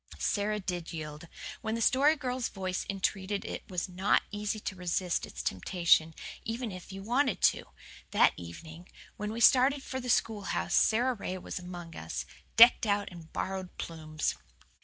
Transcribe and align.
Sara 0.17 0.59
did 0.59 0.91
yield. 0.91 1.27
When 1.61 1.75
the 1.75 1.79
Story 1.81 2.15
Girl's 2.15 2.49
voice 2.49 2.87
entreated 2.89 3.45
it 3.45 3.69
was 3.69 3.87
not 3.87 4.23
easy 4.31 4.59
to 4.61 4.75
resist 4.75 5.27
its 5.27 5.43
temptation, 5.43 6.15
even 6.43 6.71
if 6.71 6.91
you 6.91 7.03
wanted 7.03 7.39
to. 7.53 7.65
That 8.09 8.33
evening, 8.35 8.89
when 9.17 9.31
we 9.31 9.41
started 9.41 9.83
for 9.83 9.99
the 9.99 10.09
schoolhouse, 10.09 10.73
Sara 10.73 11.13
Ray 11.13 11.37
was 11.37 11.59
among 11.59 11.95
us, 11.95 12.25
decked 12.55 12.87
out 12.87 13.09
in 13.09 13.25
borrowed 13.31 13.77
plumes. 13.77 14.33